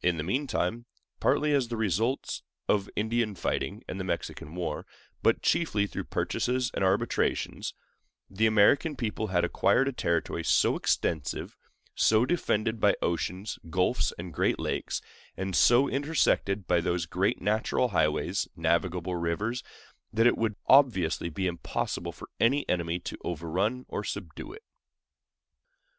[0.00, 0.86] In the meantime,
[1.20, 4.86] partly as the results of Indian fighting and the Mexican war,
[5.22, 7.74] but chiefly through purchases and arbitrations,
[8.30, 11.58] the American people had acquired a territory so extensive,
[11.94, 15.02] so defended by oceans, gulfs, and great lakes,
[15.36, 19.62] and so intersected by those great natural highways, navigable rivers,
[20.10, 24.62] that it would obviously be impossible for any enemy to overrun or subdue it.